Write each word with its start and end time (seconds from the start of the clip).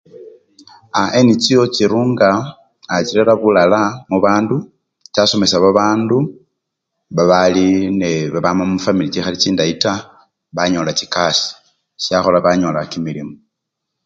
A! 0.99 1.01
NGO 1.25 1.63
chirunga 1.73 2.29
a! 2.93 2.95
chirera 3.07 3.33
bulala 3.41 3.81
mubandu, 4.09 4.55
chasomesa 5.13 5.57
babandu 5.65 6.17
babali! 7.15 7.67
nee! 7.99 8.21
babama 8.33 8.63
mufwamili 8.71 9.11
chikhali 9.13 9.37
bulayi 9.53 9.73
taa, 9.83 10.05
banyola 10.55 10.91
chikasii 10.99 11.53
syakhola 12.03 12.39
banyola 12.45 12.79
kimilimo. 12.91 13.33